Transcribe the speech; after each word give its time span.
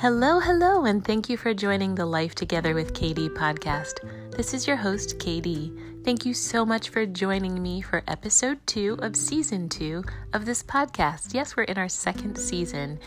Hello, 0.00 0.40
hello, 0.40 0.86
and 0.86 1.04
thank 1.04 1.28
you 1.28 1.36
for 1.36 1.52
joining 1.52 1.94
the 1.94 2.06
Life 2.06 2.34
Together 2.34 2.74
with 2.74 2.94
Kaydee 2.94 3.28
podcast. 3.28 4.00
This 4.34 4.54
is 4.54 4.66
your 4.66 4.76
host, 4.76 5.18
Kaydee. 5.18 6.02
Thank 6.06 6.24
you 6.24 6.32
so 6.32 6.64
much 6.64 6.88
for 6.88 7.04
joining 7.04 7.62
me 7.62 7.82
for 7.82 8.02
episode 8.08 8.66
two 8.66 8.96
of 9.02 9.14
season 9.14 9.68
two 9.68 10.02
of 10.32 10.46
this 10.46 10.62
podcast. 10.62 11.34
Yes, 11.34 11.54
we're 11.54 11.64
in 11.64 11.76
our 11.76 11.90
second 11.90 12.38
season, 12.38 12.98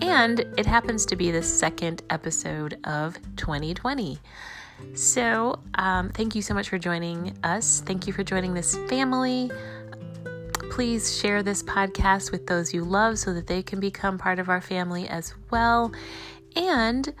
and 0.00 0.38
it 0.56 0.66
happens 0.66 1.04
to 1.06 1.16
be 1.16 1.32
the 1.32 1.42
second 1.42 2.04
episode 2.10 2.78
of 2.84 3.18
2020. 3.34 4.20
So, 4.94 5.58
um, 5.74 6.10
thank 6.10 6.36
you 6.36 6.42
so 6.42 6.54
much 6.54 6.68
for 6.68 6.78
joining 6.78 7.36
us. 7.42 7.82
Thank 7.84 8.06
you 8.06 8.12
for 8.12 8.22
joining 8.22 8.54
this 8.54 8.76
family. 8.88 9.50
Please 10.80 11.14
share 11.14 11.42
this 11.42 11.62
podcast 11.62 12.32
with 12.32 12.46
those 12.46 12.72
you 12.72 12.84
love 12.84 13.18
so 13.18 13.34
that 13.34 13.46
they 13.46 13.62
can 13.62 13.80
become 13.80 14.16
part 14.16 14.38
of 14.38 14.48
our 14.48 14.62
family 14.62 15.06
as 15.08 15.34
well. 15.50 15.92
And 16.56 17.12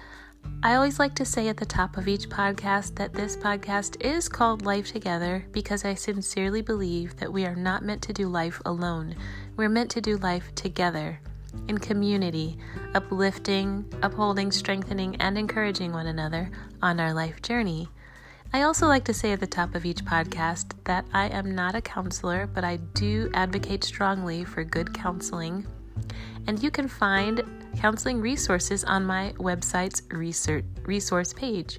I 0.62 0.76
always 0.76 0.98
like 0.98 1.14
to 1.16 1.26
say 1.26 1.46
at 1.48 1.58
the 1.58 1.66
top 1.66 1.98
of 1.98 2.08
each 2.08 2.30
podcast 2.30 2.94
that 2.94 3.12
this 3.12 3.36
podcast 3.36 4.00
is 4.00 4.30
called 4.30 4.64
Life 4.64 4.90
Together 4.90 5.44
because 5.52 5.84
I 5.84 5.92
sincerely 5.92 6.62
believe 6.62 7.18
that 7.18 7.30
we 7.30 7.44
are 7.44 7.54
not 7.54 7.84
meant 7.84 8.00
to 8.04 8.14
do 8.14 8.28
life 8.28 8.62
alone. 8.64 9.14
We're 9.58 9.68
meant 9.68 9.90
to 9.90 10.00
do 10.00 10.16
life 10.16 10.54
together 10.54 11.20
in 11.68 11.76
community, 11.76 12.56
uplifting, 12.94 13.84
upholding, 14.00 14.52
strengthening, 14.52 15.16
and 15.16 15.36
encouraging 15.36 15.92
one 15.92 16.06
another 16.06 16.50
on 16.80 16.98
our 16.98 17.12
life 17.12 17.42
journey. 17.42 17.90
I 18.52 18.62
also 18.62 18.88
like 18.88 19.04
to 19.04 19.14
say 19.14 19.30
at 19.30 19.38
the 19.38 19.46
top 19.46 19.76
of 19.76 19.86
each 19.86 20.04
podcast 20.04 20.72
that 20.84 21.06
I 21.14 21.28
am 21.28 21.54
not 21.54 21.76
a 21.76 21.80
counselor, 21.80 22.48
but 22.48 22.64
I 22.64 22.78
do 22.94 23.30
advocate 23.32 23.84
strongly 23.84 24.44
for 24.44 24.64
good 24.64 24.92
counseling. 24.92 25.64
And 26.48 26.60
you 26.60 26.70
can 26.72 26.88
find 26.88 27.44
counseling 27.76 28.20
resources 28.20 28.82
on 28.82 29.04
my 29.06 29.32
website's 29.36 30.02
research, 30.10 30.64
resource 30.84 31.32
page. 31.32 31.78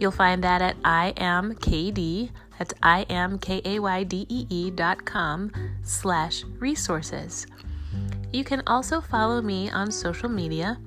You'll 0.00 0.10
find 0.10 0.42
that 0.44 0.62
at 0.62 0.80
imkaydee, 0.82 2.30
that's 2.58 2.72
I-M-K-A-Y-D-E-E 2.82 4.70
dot 4.70 5.04
com 5.04 5.52
slash 5.82 6.42
resources. 6.58 7.46
You 8.32 8.44
can 8.44 8.62
also 8.66 9.02
follow 9.02 9.42
me 9.42 9.70
on 9.70 9.90
social 9.90 10.30
media. 10.30 10.78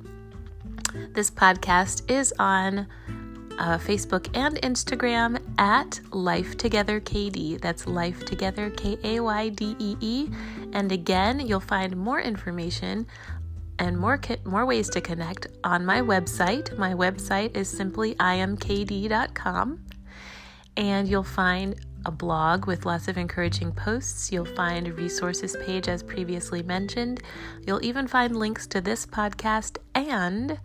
This 1.13 1.29
podcast 1.29 2.09
is 2.09 2.33
on 2.39 2.87
uh, 3.61 3.77
Facebook 3.77 4.27
and 4.35 4.55
Instagram 4.63 5.39
at 5.59 6.01
Life 6.11 6.57
Together 6.57 6.99
Kaydee. 6.99 7.61
That's 7.61 7.85
Life 7.85 8.25
Together 8.25 8.71
K 8.71 8.97
A 9.03 9.19
Y 9.19 9.49
D 9.49 9.75
E 9.77 9.95
E. 10.01 10.29
And 10.73 10.91
again, 10.91 11.39
you'll 11.39 11.59
find 11.59 11.95
more 11.95 12.19
information 12.19 13.05
and 13.77 13.99
more 13.99 14.17
co- 14.17 14.41
more 14.45 14.65
ways 14.65 14.89
to 14.89 14.99
connect 14.99 15.45
on 15.63 15.85
my 15.85 16.01
website. 16.01 16.75
My 16.77 16.93
website 16.95 17.55
is 17.55 17.69
simply 17.69 18.15
imkaydee.com. 18.15 19.85
And 20.75 21.07
you'll 21.07 21.23
find 21.23 21.75
a 22.07 22.11
blog 22.11 22.65
with 22.65 22.87
lots 22.87 23.07
of 23.07 23.17
encouraging 23.17 23.73
posts. 23.73 24.31
You'll 24.31 24.45
find 24.45 24.87
a 24.87 24.93
resources 24.93 25.55
page 25.61 25.87
as 25.87 26.01
previously 26.01 26.63
mentioned. 26.63 27.21
You'll 27.67 27.85
even 27.85 28.07
find 28.07 28.35
links 28.35 28.65
to 28.67 28.81
this 28.81 29.05
podcast 29.05 29.77
and 29.93 30.59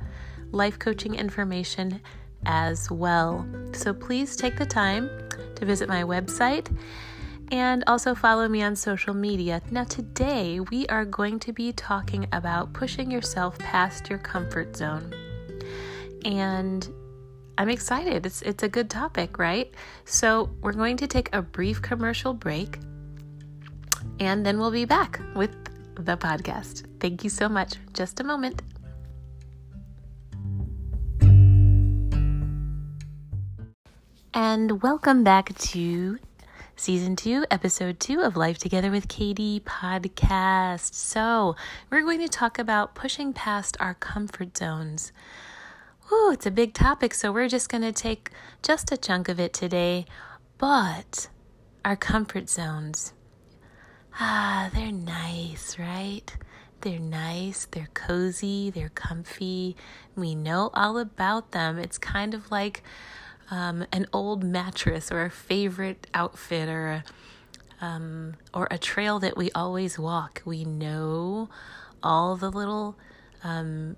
life 0.51 0.79
coaching 0.79 1.15
information 1.15 2.01
as 2.47 2.91
well. 2.91 3.47
So 3.73 3.93
please 3.93 4.37
take 4.37 4.57
the 4.57 4.65
time 4.65 5.11
to 5.57 5.67
visit 5.67 5.89
my 5.89 6.03
website 6.03 6.75
and 7.53 7.85
also 7.87 8.15
follow 8.15 8.49
me 8.49 8.63
on 8.63 8.75
social 8.75 9.15
media. 9.15 9.61
Now, 9.71 9.85
today 9.85 10.61
we 10.61 10.87
are 10.87 11.05
going 11.05 11.39
to 11.41 11.53
be 11.53 11.73
talking 11.73 12.27
about 12.33 12.73
pushing 12.73 13.11
yourself 13.11 13.59
past 13.59 14.09
your 14.09 14.19
comfort 14.19 14.77
zone. 14.77 15.13
And 16.25 16.89
I'm 17.59 17.69
excited. 17.69 18.27
It's, 18.27 18.43
it's 18.43 18.63
a 18.63 18.69
good 18.69 18.91
topic, 18.91 19.39
right? 19.39 19.73
So, 20.05 20.51
we're 20.61 20.73
going 20.73 20.97
to 20.99 21.07
take 21.07 21.35
a 21.35 21.43
brief 21.43 21.83
commercial 21.83 22.33
break 22.33 22.79
and 24.19 24.45
then 24.45 24.59
we'll 24.59 24.71
be 24.71 24.85
back 24.85 25.21
with 25.35 25.55
the 25.95 26.17
podcast. 26.17 26.85
Thank 27.01 27.25
you 27.25 27.31
so 27.31 27.49
much. 27.49 27.75
Just 27.93 28.21
a 28.21 28.25
moment. 28.25 28.63
And 34.37 34.83
welcome 34.83 35.25
back 35.25 35.57
to 35.57 36.19
season 36.77 37.17
two, 37.17 37.47
episode 37.51 37.99
two 37.99 38.21
of 38.21 38.37
Life 38.37 38.59
Together 38.59 38.91
with 38.91 39.09
Kaydee 39.09 39.63
podcast. 39.63 40.93
So, 40.93 41.57
we're 41.89 42.03
going 42.03 42.21
to 42.21 42.29
talk 42.29 42.59
about 42.59 42.95
pushing 42.95 43.33
past 43.33 43.79
our 43.81 43.95
comfort 43.95 44.55
zones. 44.55 45.11
Ooh, 46.13 46.33
it's 46.35 46.45
a 46.45 46.51
big 46.51 46.75
topic, 46.75 47.15
so 47.15 47.33
we're 47.33 47.49
just 47.49 47.71
going 47.71 47.81
to 47.81 47.93
take 47.93 48.31
just 48.63 48.93
a 48.93 48.99
chunk 48.99 49.31
of 49.31 49.41
it 49.41 49.55
today. 49.55 50.05
But 50.59 51.29
our 51.83 51.97
comfort 51.97 52.51
zones, 52.51 53.15
ah, 54.21 54.69
they're 54.75 54.93
nice, 54.93 55.79
right? 55.79 56.31
They're 56.83 56.99
nice, 56.99 57.65
they're 57.71 57.89
cozy, 57.95 58.69
they're 58.69 58.91
comfy. 58.91 59.77
We 60.15 60.35
know 60.35 60.69
all 60.75 60.99
about 60.99 61.53
them. 61.53 61.79
It's 61.79 61.97
kind 61.97 62.35
of 62.35 62.51
like 62.51 62.83
um, 63.51 63.87
an 63.93 64.07
old 64.13 64.45
mattress 64.45 65.11
or 65.11 65.25
a 65.25 65.31
favorite 65.31 66.07
outfit 66.15 66.69
or 66.69 67.03
a, 67.81 67.85
um, 67.85 68.35
or 68.53 68.69
a 68.71 68.79
trail 68.79 69.19
that 69.21 69.37
we 69.37 69.51
always 69.53 69.99
walk. 69.99 70.43
We 70.45 70.65
know 70.65 71.49
all 72.03 72.37
the 72.37 72.51
little, 72.51 72.97
um, 73.45 73.97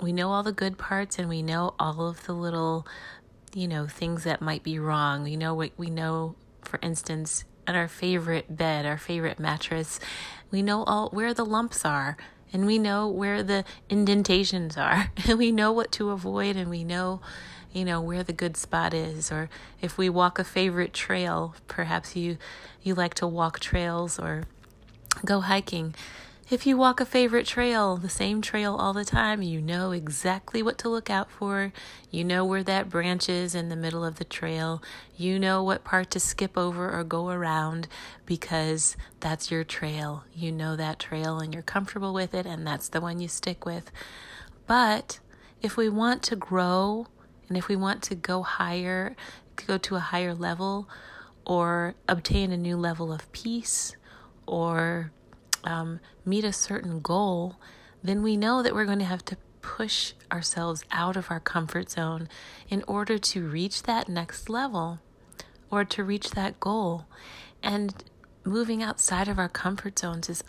we 0.00 0.12
know 0.12 0.30
all 0.30 0.42
the 0.42 0.52
good 0.52 0.78
parts, 0.78 1.18
and 1.18 1.28
we 1.28 1.42
know 1.42 1.74
all 1.78 2.06
of 2.06 2.24
the 2.26 2.32
little, 2.32 2.86
you 3.54 3.66
know, 3.66 3.86
things 3.86 4.24
that 4.24 4.40
might 4.40 4.62
be 4.62 4.78
wrong. 4.78 5.22
We 5.22 5.36
know 5.36 5.54
what 5.54 5.72
we 5.76 5.90
know. 5.90 6.36
For 6.62 6.78
instance, 6.82 7.44
at 7.66 7.74
our 7.74 7.88
favorite 7.88 8.56
bed, 8.56 8.86
our 8.86 8.98
favorite 8.98 9.38
mattress, 9.38 10.00
we 10.50 10.62
know 10.62 10.84
all 10.84 11.10
where 11.10 11.34
the 11.34 11.44
lumps 11.44 11.84
are 11.84 12.16
and 12.52 12.66
we 12.66 12.78
know 12.78 13.08
where 13.08 13.42
the 13.42 13.64
indentations 13.88 14.76
are 14.76 15.10
and 15.26 15.38
we 15.38 15.52
know 15.52 15.72
what 15.72 15.92
to 15.92 16.10
avoid 16.10 16.56
and 16.56 16.70
we 16.70 16.84
know 16.84 17.20
you 17.78 17.84
know 17.84 18.00
where 18.00 18.22
the 18.22 18.32
good 18.32 18.56
spot 18.56 18.92
is 18.92 19.30
or 19.30 19.48
if 19.80 19.96
we 19.96 20.08
walk 20.08 20.38
a 20.38 20.44
favorite 20.44 20.92
trail 20.92 21.54
perhaps 21.68 22.16
you 22.16 22.36
you 22.82 22.94
like 22.94 23.14
to 23.14 23.26
walk 23.26 23.60
trails 23.60 24.18
or 24.18 24.44
go 25.24 25.40
hiking 25.40 25.94
if 26.50 26.66
you 26.66 26.78
walk 26.78 26.98
a 26.98 27.04
favorite 27.04 27.46
trail, 27.46 27.98
the 27.98 28.08
same 28.08 28.40
trail 28.40 28.74
all 28.74 28.94
the 28.94 29.04
time, 29.04 29.42
you 29.42 29.60
know 29.60 29.90
exactly 29.90 30.62
what 30.62 30.78
to 30.78 30.88
look 30.88 31.10
out 31.10 31.30
for. 31.30 31.74
You 32.10 32.24
know 32.24 32.42
where 32.42 32.62
that 32.62 32.88
branch 32.88 33.28
is 33.28 33.54
in 33.54 33.68
the 33.68 33.76
middle 33.76 34.02
of 34.02 34.16
the 34.16 34.24
trail. 34.24 34.82
You 35.14 35.38
know 35.38 35.62
what 35.62 35.84
part 35.84 36.10
to 36.12 36.20
skip 36.20 36.56
over 36.56 36.90
or 36.90 37.04
go 37.04 37.28
around 37.28 37.86
because 38.24 38.96
that's 39.20 39.50
your 39.50 39.62
trail. 39.62 40.24
You 40.34 40.50
know 40.50 40.74
that 40.74 40.98
trail 40.98 41.38
and 41.38 41.52
you're 41.52 41.62
comfortable 41.62 42.14
with 42.14 42.32
it, 42.32 42.46
and 42.46 42.66
that's 42.66 42.88
the 42.88 43.02
one 43.02 43.20
you 43.20 43.28
stick 43.28 43.66
with. 43.66 43.90
But 44.66 45.20
if 45.60 45.76
we 45.76 45.90
want 45.90 46.22
to 46.24 46.36
grow 46.36 47.08
and 47.48 47.56
if 47.56 47.68
we 47.68 47.76
want 47.76 48.02
to 48.04 48.14
go 48.14 48.42
higher, 48.42 49.16
to 49.56 49.66
go 49.66 49.78
to 49.78 49.96
a 49.96 50.00
higher 50.00 50.34
level, 50.34 50.88
or 51.44 51.94
obtain 52.08 52.52
a 52.52 52.56
new 52.56 52.76
level 52.76 53.12
of 53.12 53.30
peace, 53.32 53.96
or 54.46 55.12
um, 55.64 56.00
meet 56.24 56.44
a 56.44 56.52
certain 56.52 57.00
goal, 57.00 57.56
then 58.02 58.22
we 58.22 58.36
know 58.36 58.62
that 58.62 58.74
we're 58.74 58.84
going 58.84 58.98
to 58.98 59.04
have 59.04 59.24
to 59.24 59.36
push 59.60 60.12
ourselves 60.32 60.84
out 60.90 61.16
of 61.16 61.30
our 61.30 61.40
comfort 61.40 61.90
zone 61.90 62.28
in 62.68 62.82
order 62.86 63.18
to 63.18 63.46
reach 63.46 63.82
that 63.82 64.08
next 64.08 64.48
level 64.48 65.00
or 65.70 65.84
to 65.84 66.04
reach 66.04 66.30
that 66.30 66.60
goal. 66.60 67.06
And 67.62 68.04
moving 68.44 68.82
outside 68.82 69.28
of 69.28 69.38
our 69.38 69.48
comfort 69.48 69.98
zones 69.98 70.28
is, 70.28 70.44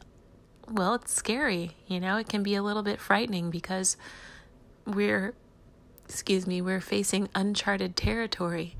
well, 0.69 0.93
it's 0.95 1.13
scary. 1.13 1.75
You 1.87 1.99
know, 1.99 2.17
it 2.17 2.29
can 2.29 2.43
be 2.43 2.55
a 2.55 2.63
little 2.63 2.83
bit 2.83 2.99
frightening 2.99 3.49
because 3.49 3.97
we're, 4.85 5.33
excuse 6.09 6.47
me, 6.47 6.61
we're 6.61 6.81
facing 6.81 7.29
uncharted 7.35 7.95
territory. 7.95 8.75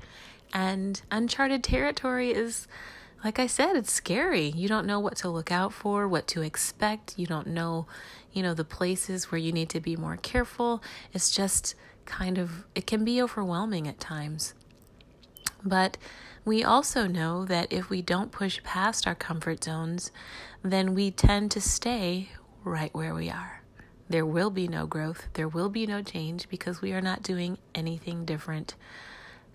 And 0.52 1.00
uncharted 1.10 1.62
territory 1.62 2.32
is 2.32 2.66
like 3.22 3.38
I 3.38 3.46
said, 3.46 3.76
it's 3.76 3.92
scary. 3.92 4.48
You 4.48 4.66
don't 4.66 4.86
know 4.86 4.98
what 4.98 5.16
to 5.16 5.28
look 5.28 5.52
out 5.52 5.72
for, 5.72 6.08
what 6.08 6.26
to 6.28 6.42
expect. 6.42 7.18
You 7.18 7.26
don't 7.26 7.48
know, 7.48 7.86
you 8.32 8.42
know, 8.42 8.54
the 8.54 8.64
places 8.64 9.30
where 9.30 9.38
you 9.38 9.52
need 9.52 9.68
to 9.70 9.80
be 9.80 9.94
more 9.96 10.16
careful. 10.16 10.82
It's 11.12 11.30
just 11.30 11.74
kind 12.06 12.38
of, 12.38 12.64
it 12.74 12.86
can 12.86 13.04
be 13.04 13.20
overwhelming 13.20 13.86
at 13.86 14.00
times. 14.00 14.54
But 15.62 15.98
we 16.46 16.64
also 16.64 17.06
know 17.06 17.44
that 17.44 17.70
if 17.70 17.90
we 17.90 18.00
don't 18.00 18.32
push 18.32 18.62
past 18.62 19.06
our 19.06 19.14
comfort 19.14 19.64
zones, 19.64 20.10
then 20.62 20.94
we 20.94 21.10
tend 21.10 21.50
to 21.50 21.60
stay 21.60 22.30
right 22.64 22.94
where 22.94 23.14
we 23.14 23.28
are. 23.28 23.59
There 24.10 24.26
will 24.26 24.50
be 24.50 24.66
no 24.66 24.86
growth, 24.86 25.28
there 25.34 25.46
will 25.46 25.68
be 25.68 25.86
no 25.86 26.02
change 26.02 26.48
because 26.48 26.82
we 26.82 26.92
are 26.92 27.00
not 27.00 27.22
doing 27.22 27.58
anything 27.76 28.24
different. 28.24 28.74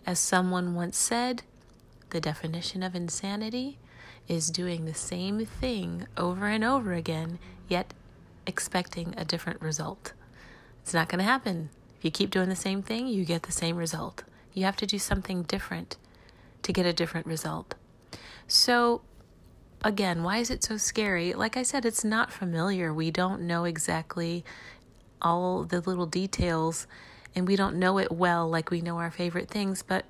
As 0.06 0.18
someone 0.18 0.76
once 0.76 0.98
said, 0.98 1.44
the 2.12 2.22
definition 2.22 2.82
of 2.82 2.96
insanity 2.96 3.80
is 4.30 4.50
doing 4.50 4.86
the 4.86 4.94
same 4.94 5.46
thing 5.46 6.08
over 6.16 6.48
and 6.48 6.64
over 6.64 6.94
again, 6.94 7.38
yet 7.68 7.94
expecting 8.48 9.14
a 9.18 9.26
different 9.26 9.62
result. 9.62 10.14
It's 10.84 10.94
not 10.94 11.10
going 11.10 11.20
to 11.20 11.26
happen. 11.26 11.70
If 11.98 12.06
you 12.06 12.12
keep 12.12 12.30
doing 12.30 12.48
the 12.48 12.56
same 12.56 12.82
thing, 12.82 13.08
you 13.08 13.26
get 13.26 13.44
the 13.44 13.52
same 13.52 13.76
result. 13.76 14.24
You 14.54 14.64
have 14.64 14.78
to 14.78 14.86
do 14.86 14.98
something 14.98 15.44
different 15.44 15.98
to 16.64 16.72
get 16.72 16.86
a 16.86 16.94
different 16.94 17.28
result. 17.28 17.76
So, 18.48 19.02
again, 19.86 20.24
why 20.24 20.40
is 20.40 20.50
it 20.50 20.64
so 20.64 20.78
scary? 20.78 21.34
Like 21.34 21.56
I 21.56 21.64
said, 21.64 21.86
it's 21.86 22.04
not 22.04 22.34
familiar. 22.34 22.92
We 22.92 23.12
don't 23.12 23.44
know 23.44 23.66
exactly 23.66 24.44
all 25.22 25.64
the 25.64 25.80
little 25.80 26.08
details 26.08 26.88
and 27.36 27.48
we 27.48 27.56
don't 27.56 27.78
know 27.78 28.00
it 28.00 28.12
well 28.12 28.50
like 28.50 28.72
we 28.72 28.82
know 28.82 28.98
our 28.98 29.12
favorite 29.12 29.48
things. 29.48 29.84
But 29.84 30.06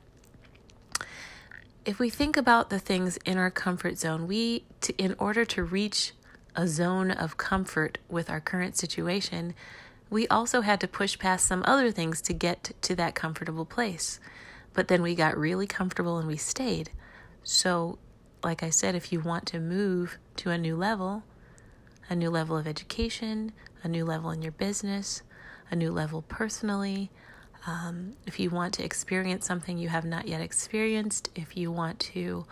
if 1.84 2.00
we 2.00 2.10
think 2.10 2.38
about 2.38 2.70
the 2.70 2.80
things 2.80 3.18
in 3.26 3.38
our 3.38 3.52
comfort 3.52 3.98
zone, 3.98 4.28
we, 4.28 4.64
to, 4.82 4.96
in 4.96 5.14
order 5.20 5.44
to 5.44 5.64
reach 5.64 6.14
a 6.56 6.68
zone 6.68 7.12
of 7.12 7.36
comfort 7.36 7.98
with 8.10 8.30
our 8.30 8.40
current 8.40 8.78
situation, 8.78 9.54
we 10.10 10.26
also 10.30 10.62
had 10.62 10.80
to 10.80 10.88
push 10.88 11.20
past 11.20 11.46
some 11.46 11.64
other 11.66 11.92
things 11.92 12.22
to 12.22 12.34
get 12.34 12.72
to 12.82 12.96
that 12.96 13.14
comfortable 13.14 13.66
place. 13.66 14.22
But 14.74 14.88
then 14.88 15.02
we 15.02 15.16
got 15.16 15.38
really 15.38 15.68
comfortable 15.68 16.18
and 16.18 16.28
we 16.28 16.38
stayed. 16.38 16.92
So, 17.44 17.98
like 18.46 18.62
I 18.62 18.70
said, 18.70 18.94
if 18.94 19.12
you 19.12 19.20
want 19.20 19.48
to 19.48 19.60
move 19.60 20.20
to 20.38 20.52
a 20.52 20.58
new 20.58 20.76
level, 20.76 21.24
a 22.10 22.16
new 22.16 22.30
level 22.30 22.56
of 22.56 22.68
education, 22.68 23.52
a 23.84 23.88
new 23.88 24.06
level 24.06 24.30
in 24.30 24.44
your 24.44 24.52
business, 24.52 25.24
a 25.72 25.76
new 25.76 25.92
level 25.92 26.22
personally, 26.22 27.10
um, 27.66 28.14
if 28.28 28.40
you 28.40 28.52
want 28.52 28.76
to 28.76 28.86
experience 28.86 29.48
something 29.48 29.80
you 29.80 29.90
have 29.90 30.06
not 30.06 30.28
yet 30.28 30.42
experienced, 30.42 31.30
if 31.34 31.58
you 31.58 31.72
want 31.72 32.00
to 32.00 32.46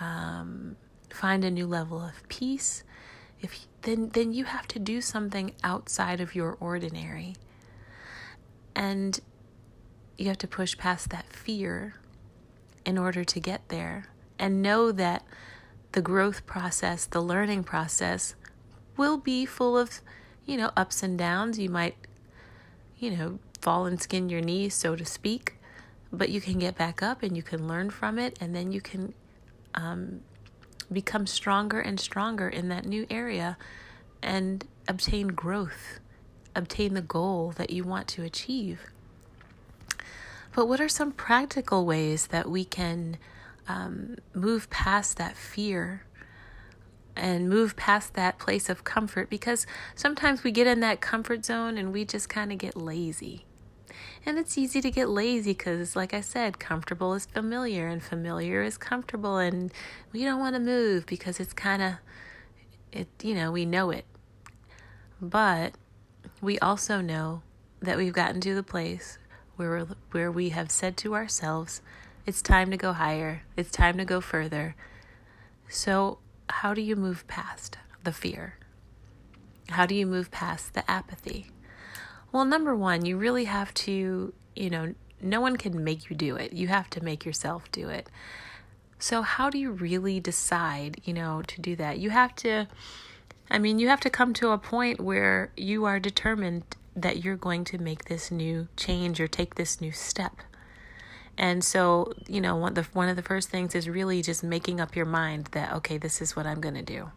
um, 0.00 0.76
find 1.10 1.44
a 1.44 1.50
new 1.50 1.66
level 1.66 2.00
of 2.00 2.26
peace, 2.28 2.82
if 3.42 3.66
then 3.82 4.08
then 4.14 4.32
you 4.32 4.44
have 4.44 4.66
to 4.68 4.78
do 4.78 5.02
something 5.02 5.52
outside 5.62 6.22
of 6.22 6.34
your 6.34 6.56
ordinary, 6.58 7.34
and 8.74 9.20
you 10.16 10.26
have 10.28 10.38
to 10.38 10.48
push 10.48 10.76
past 10.78 11.10
that 11.10 11.30
fear 11.30 11.96
in 12.86 12.96
order 12.96 13.24
to 13.24 13.38
get 13.38 13.68
there, 13.68 14.06
and 14.38 14.62
know 14.62 14.92
that 14.92 15.24
the 15.92 16.02
growth 16.02 16.46
process, 16.46 17.06
the 17.06 17.20
learning 17.20 17.64
process, 17.64 18.34
will 18.96 19.16
be 19.16 19.46
full 19.46 19.76
of 19.76 20.00
you 20.44 20.56
know 20.56 20.70
ups 20.76 21.02
and 21.02 21.18
downs. 21.18 21.58
You 21.58 21.70
might 21.70 21.96
you 22.98 23.10
know 23.10 23.38
fall 23.60 23.86
and 23.86 24.00
skin 24.00 24.28
your 24.28 24.40
knees, 24.40 24.74
so 24.74 24.96
to 24.96 25.04
speak, 25.04 25.56
but 26.12 26.28
you 26.28 26.40
can 26.40 26.58
get 26.58 26.76
back 26.76 27.02
up 27.02 27.22
and 27.22 27.36
you 27.36 27.42
can 27.42 27.66
learn 27.66 27.90
from 27.90 28.18
it, 28.18 28.38
and 28.40 28.54
then 28.54 28.72
you 28.72 28.80
can 28.80 29.14
um, 29.74 30.20
become 30.92 31.26
stronger 31.26 31.80
and 31.80 31.98
stronger 32.00 32.48
in 32.48 32.68
that 32.68 32.84
new 32.84 33.06
area 33.10 33.56
and 34.22 34.66
obtain 34.86 35.28
growth, 35.28 36.00
obtain 36.54 36.94
the 36.94 37.02
goal 37.02 37.52
that 37.56 37.70
you 37.70 37.84
want 37.84 38.08
to 38.08 38.22
achieve. 38.22 38.80
But 40.54 40.66
what 40.66 40.80
are 40.80 40.88
some 40.88 41.12
practical 41.12 41.84
ways 41.86 42.28
that 42.28 42.50
we 42.50 42.64
can 42.64 43.18
um, 43.68 44.16
move 44.34 44.70
past 44.70 45.16
that 45.18 45.36
fear 45.36 46.04
and 47.16 47.48
move 47.48 47.76
past 47.76 48.14
that 48.14 48.38
place 48.38 48.68
of 48.68 48.84
comfort? 48.84 49.28
Because 49.28 49.66
sometimes 49.94 50.42
we 50.42 50.50
get 50.50 50.66
in 50.66 50.80
that 50.80 51.00
comfort 51.00 51.44
zone 51.44 51.76
and 51.76 51.92
we 51.92 52.04
just 52.04 52.28
kind 52.28 52.52
of 52.52 52.58
get 52.58 52.76
lazy. 52.76 53.44
And 54.24 54.38
it's 54.38 54.58
easy 54.58 54.80
to 54.80 54.90
get 54.90 55.08
lazy 55.08 55.52
because, 55.52 55.96
like 55.96 56.12
I 56.12 56.20
said, 56.20 56.58
comfortable 56.58 57.14
is 57.14 57.26
familiar 57.26 57.88
and 57.88 58.02
familiar 58.02 58.62
is 58.62 58.76
comfortable. 58.76 59.38
And 59.38 59.72
we 60.12 60.24
don't 60.24 60.40
want 60.40 60.54
to 60.54 60.60
move 60.60 61.06
because 61.06 61.40
it's 61.40 61.52
kind 61.52 61.82
of, 61.82 61.94
it, 62.92 63.08
you 63.22 63.34
know, 63.34 63.50
we 63.50 63.64
know 63.64 63.90
it. 63.90 64.04
But 65.20 65.74
we 66.40 66.58
also 66.58 67.00
know 67.00 67.42
that 67.80 67.96
we've 67.96 68.12
gotten 68.12 68.40
to 68.42 68.54
the 68.54 68.62
place 68.62 69.18
where, 69.56 69.86
where 70.10 70.30
we 70.30 70.50
have 70.50 70.70
said 70.70 70.96
to 70.98 71.14
ourselves, 71.14 71.80
it's 72.28 72.42
time 72.42 72.70
to 72.70 72.76
go 72.76 72.92
higher, 72.92 73.40
it's 73.56 73.70
time 73.70 73.96
to 73.96 74.04
go 74.04 74.20
further. 74.20 74.76
So, 75.66 76.18
how 76.50 76.74
do 76.74 76.82
you 76.82 76.94
move 76.94 77.26
past 77.26 77.78
the 78.04 78.12
fear? 78.12 78.58
How 79.70 79.86
do 79.86 79.94
you 79.94 80.04
move 80.04 80.30
past 80.30 80.74
the 80.74 80.88
apathy? 80.90 81.46
Well, 82.30 82.44
number 82.44 82.76
one, 82.76 83.06
you 83.06 83.16
really 83.16 83.46
have 83.46 83.72
to, 83.88 84.34
you 84.54 84.68
know, 84.68 84.94
no 85.22 85.40
one 85.40 85.56
can 85.56 85.82
make 85.82 86.10
you 86.10 86.16
do 86.16 86.36
it. 86.36 86.52
You 86.52 86.68
have 86.68 86.90
to 86.90 87.02
make 87.02 87.24
yourself 87.24 87.72
do 87.72 87.88
it. 87.88 88.10
So, 88.98 89.22
how 89.22 89.48
do 89.48 89.56
you 89.56 89.70
really 89.70 90.20
decide, 90.20 91.00
you 91.04 91.14
know, 91.14 91.40
to 91.46 91.62
do 91.62 91.76
that? 91.76 91.98
You 91.98 92.10
have 92.10 92.36
to, 92.36 92.68
I 93.50 93.58
mean, 93.58 93.78
you 93.78 93.88
have 93.88 94.00
to 94.00 94.10
come 94.10 94.34
to 94.34 94.50
a 94.50 94.58
point 94.58 95.00
where 95.00 95.50
you 95.56 95.86
are 95.86 95.98
determined 95.98 96.76
that 96.94 97.24
you're 97.24 97.36
going 97.36 97.64
to 97.64 97.78
make 97.78 98.04
this 98.04 98.30
new 98.30 98.68
change 98.76 99.18
or 99.18 99.28
take 99.28 99.54
this 99.54 99.80
new 99.80 99.92
step. 99.92 100.42
And 101.38 101.62
so, 101.62 102.12
you 102.26 102.40
know, 102.40 102.56
one, 102.56 102.74
the, 102.74 102.82
one 102.92 103.08
of 103.08 103.14
the 103.14 103.22
first 103.22 103.48
things 103.48 103.76
is 103.76 103.88
really 103.88 104.22
just 104.22 104.42
making 104.42 104.80
up 104.80 104.96
your 104.96 105.06
mind 105.06 105.50
that, 105.52 105.72
okay, 105.72 105.96
this 105.96 106.20
is 106.20 106.34
what 106.34 106.46
I'm 106.46 106.60
going 106.60 106.74
to 106.74 106.82
do. 106.82 107.12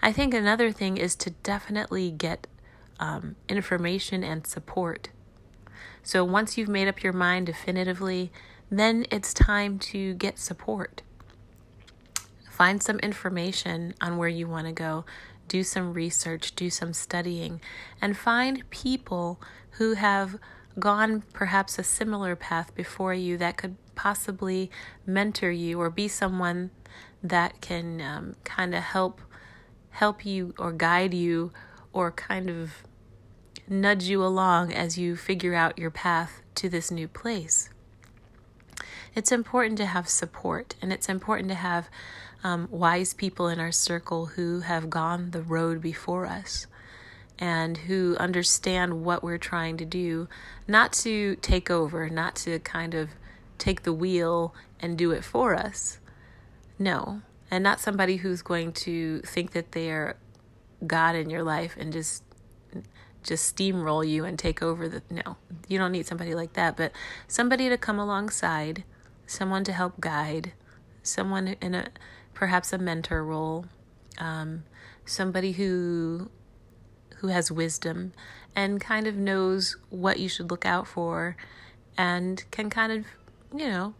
I 0.00 0.12
think 0.12 0.32
another 0.32 0.70
thing 0.70 0.96
is 0.96 1.16
to 1.16 1.30
definitely 1.30 2.12
get 2.12 2.46
um, 3.00 3.34
information 3.48 4.22
and 4.22 4.46
support. 4.46 5.08
So 6.04 6.22
once 6.22 6.56
you've 6.56 6.68
made 6.68 6.86
up 6.86 7.02
your 7.02 7.12
mind 7.12 7.46
definitively, 7.46 8.30
then 8.70 9.04
it's 9.10 9.34
time 9.34 9.80
to 9.80 10.14
get 10.14 10.38
support. 10.38 11.02
Find 12.48 12.80
some 12.80 13.00
information 13.00 13.94
on 14.00 14.16
where 14.16 14.28
you 14.28 14.46
want 14.46 14.68
to 14.68 14.72
go, 14.72 15.04
do 15.48 15.64
some 15.64 15.92
research, 15.92 16.54
do 16.54 16.70
some 16.70 16.92
studying, 16.92 17.60
and 18.00 18.16
find 18.16 18.68
people 18.70 19.40
who 19.72 19.94
have 19.94 20.38
gone 20.78 21.22
perhaps 21.32 21.78
a 21.78 21.84
similar 21.84 22.34
path 22.34 22.74
before 22.74 23.14
you 23.14 23.36
that 23.38 23.56
could 23.56 23.76
possibly 23.94 24.70
mentor 25.06 25.50
you 25.50 25.80
or 25.80 25.90
be 25.90 26.08
someone 26.08 26.70
that 27.22 27.60
can 27.60 28.00
um, 28.00 28.36
kind 28.44 28.74
of 28.74 28.82
help 28.82 29.20
help 29.90 30.26
you 30.26 30.52
or 30.58 30.72
guide 30.72 31.14
you 31.14 31.52
or 31.92 32.10
kind 32.10 32.50
of 32.50 32.82
nudge 33.68 34.04
you 34.04 34.22
along 34.22 34.72
as 34.72 34.98
you 34.98 35.16
figure 35.16 35.54
out 35.54 35.78
your 35.78 35.90
path 35.90 36.42
to 36.54 36.68
this 36.68 36.90
new 36.90 37.08
place. 37.08 37.70
It's 39.14 39.30
important 39.30 39.78
to 39.78 39.86
have 39.86 40.08
support, 40.08 40.74
and 40.82 40.92
it's 40.92 41.08
important 41.08 41.48
to 41.50 41.54
have 41.54 41.88
um, 42.42 42.68
wise 42.70 43.14
people 43.14 43.46
in 43.48 43.60
our 43.60 43.70
circle 43.70 44.26
who 44.26 44.60
have 44.60 44.90
gone 44.90 45.30
the 45.30 45.42
road 45.42 45.80
before 45.80 46.26
us 46.26 46.66
and 47.38 47.76
who 47.76 48.16
understand 48.18 49.04
what 49.04 49.22
we're 49.22 49.38
trying 49.38 49.76
to 49.76 49.84
do, 49.84 50.28
not 50.68 50.92
to 50.92 51.36
take 51.36 51.70
over, 51.70 52.08
not 52.08 52.36
to 52.36 52.58
kind 52.60 52.94
of 52.94 53.10
take 53.58 53.82
the 53.82 53.92
wheel 53.92 54.54
and 54.80 54.96
do 54.96 55.10
it 55.10 55.24
for 55.24 55.54
us. 55.54 55.98
No, 56.78 57.22
and 57.50 57.62
not 57.62 57.80
somebody 57.80 58.16
who's 58.16 58.42
going 58.42 58.72
to 58.72 59.20
think 59.20 59.52
that 59.52 59.72
they 59.72 59.90
are 59.90 60.16
God 60.86 61.14
in 61.16 61.30
your 61.30 61.42
life 61.42 61.76
and 61.78 61.92
just 61.92 62.24
just 63.22 63.56
steamroll 63.56 64.06
you 64.06 64.24
and 64.26 64.38
take 64.38 64.62
over 64.62 64.86
the 64.86 65.02
no 65.08 65.36
you 65.66 65.78
don't 65.78 65.92
need 65.92 66.06
somebody 66.06 66.34
like 66.34 66.52
that 66.52 66.76
but 66.76 66.92
somebody 67.26 67.70
to 67.70 67.78
come 67.78 67.98
alongside 67.98 68.84
someone 69.26 69.64
to 69.64 69.72
help 69.72 69.98
guide 69.98 70.52
someone 71.02 71.56
in 71.62 71.74
a 71.74 71.86
perhaps 72.34 72.70
a 72.70 72.76
mentor 72.76 73.24
role 73.24 73.64
um, 74.18 74.64
somebody 75.06 75.52
who 75.52 76.28
who 77.24 77.30
has 77.30 77.50
wisdom 77.50 78.12
and 78.54 78.82
kind 78.82 79.06
of 79.06 79.16
knows 79.16 79.78
what 79.88 80.18
you 80.18 80.28
should 80.28 80.50
look 80.50 80.66
out 80.66 80.86
for 80.86 81.36
and 81.96 82.44
can 82.50 82.68
kind 82.68 82.92
of 82.92 83.06
you 83.56 83.66
know 83.66 83.94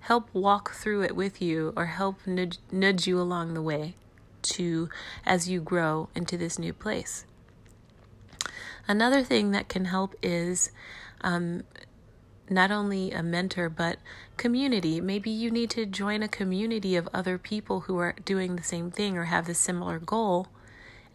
help 0.00 0.28
walk 0.34 0.72
through 0.74 1.02
it 1.02 1.16
with 1.16 1.40
you 1.40 1.72
or 1.76 1.86
help 1.86 2.26
nudge, 2.26 2.58
nudge 2.70 3.06
you 3.06 3.18
along 3.18 3.54
the 3.54 3.62
way 3.62 3.94
to 4.42 4.90
as 5.24 5.48
you 5.48 5.60
grow 5.60 6.10
into 6.14 6.36
this 6.36 6.58
new 6.58 6.74
place 6.74 7.24
Another 8.88 9.22
thing 9.22 9.52
that 9.52 9.68
can 9.68 9.86
help 9.86 10.14
is 10.22 10.70
um, 11.20 11.62
not 12.50 12.70
only 12.70 13.12
a 13.12 13.22
mentor, 13.22 13.68
but 13.68 13.98
community. 14.36 15.00
Maybe 15.00 15.30
you 15.30 15.50
need 15.50 15.70
to 15.70 15.86
join 15.86 16.22
a 16.22 16.28
community 16.28 16.96
of 16.96 17.08
other 17.14 17.38
people 17.38 17.80
who 17.80 17.98
are 17.98 18.14
doing 18.24 18.56
the 18.56 18.62
same 18.62 18.90
thing 18.90 19.16
or 19.16 19.24
have 19.24 19.46
the 19.46 19.54
similar 19.54 19.98
goal. 19.98 20.48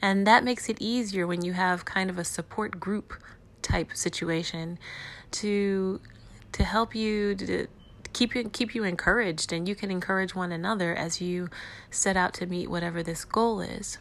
And 0.01 0.27
that 0.27 0.43
makes 0.43 0.69
it 0.69 0.77
easier 0.79 1.25
when 1.25 1.43
you 1.43 1.53
have 1.53 1.85
kind 1.85 2.09
of 2.09 2.17
a 2.17 2.23
support 2.23 2.79
group 2.79 3.13
type 3.61 3.91
situation 3.93 4.77
to 5.31 5.99
to 6.53 6.63
help 6.63 6.95
you 6.95 7.35
to 7.35 7.67
keep 8.13 8.35
you 8.35 8.49
keep 8.49 8.73
you 8.73 8.83
encouraged 8.83 9.51
and 9.51 9.67
you 9.67 9.75
can 9.75 9.91
encourage 9.91 10.33
one 10.33 10.51
another 10.51 10.95
as 10.95 11.21
you 11.21 11.49
set 11.89 12.15
out 12.15 12.33
to 12.33 12.45
meet 12.45 12.69
whatever 12.69 13.03
this 13.03 13.25
goal 13.25 13.61
is. 13.61 13.97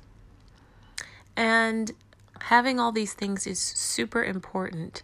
And 1.36 1.92
having 2.42 2.80
all 2.80 2.92
these 2.92 3.12
things 3.12 3.46
is 3.46 3.58
super 3.58 4.24
important, 4.24 5.02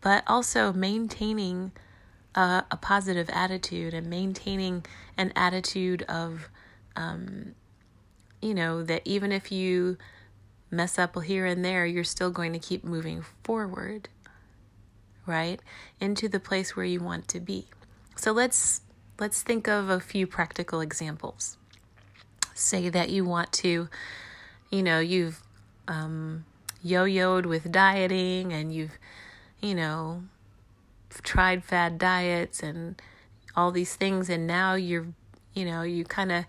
but 0.00 0.22
also 0.26 0.72
maintaining 0.72 1.72
a, 2.34 2.64
a 2.70 2.76
positive 2.76 3.28
attitude 3.32 3.94
and 3.94 4.06
maintaining 4.06 4.84
an 5.16 5.32
attitude 5.34 6.02
of, 6.02 6.48
um, 6.96 7.54
you 8.42 8.52
know, 8.52 8.82
that 8.82 9.02
even 9.04 9.32
if 9.32 9.50
you 9.50 9.96
mess 10.70 10.98
up 10.98 11.22
here 11.22 11.46
and 11.46 11.64
there, 11.64 11.86
you're 11.86 12.04
still 12.04 12.30
going 12.30 12.52
to 12.52 12.58
keep 12.58 12.82
moving 12.82 13.24
forward, 13.44 14.08
right? 15.24 15.60
Into 16.00 16.28
the 16.28 16.40
place 16.40 16.74
where 16.76 16.84
you 16.84 17.00
want 17.00 17.28
to 17.28 17.40
be. 17.40 17.68
So 18.16 18.32
let's 18.32 18.80
let's 19.18 19.42
think 19.42 19.68
of 19.68 19.88
a 19.88 20.00
few 20.00 20.26
practical 20.26 20.80
examples. 20.80 21.56
Say 22.54 22.88
that 22.88 23.10
you 23.10 23.24
want 23.24 23.52
to, 23.52 23.88
you 24.70 24.82
know, 24.82 24.98
you've 24.98 25.42
um, 25.86 26.44
yo-yoed 26.82 27.46
with 27.46 27.70
dieting 27.70 28.52
and 28.52 28.74
you've, 28.74 28.98
you 29.60 29.74
know, 29.74 30.24
tried 31.22 31.64
fad 31.64 31.98
diets 31.98 32.62
and 32.62 33.00
all 33.54 33.70
these 33.70 33.94
things 33.94 34.28
and 34.28 34.46
now 34.46 34.74
you're, 34.74 35.06
you 35.54 35.64
know, 35.64 35.82
you 35.82 36.04
kind 36.04 36.32
of 36.32 36.44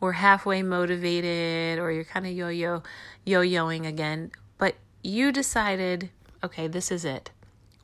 were 0.00 0.12
halfway 0.12 0.62
motivated 0.62 1.78
or 1.78 1.90
you're 1.90 2.04
kind 2.04 2.26
of 2.26 2.32
yo-yo 2.32 2.82
yo-yoing 3.24 3.86
again, 3.86 4.30
but 4.58 4.74
you 5.02 5.32
decided, 5.32 6.10
okay, 6.42 6.66
this 6.66 6.90
is 6.90 7.04
it. 7.04 7.30